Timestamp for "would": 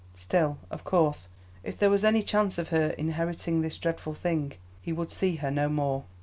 4.91-5.11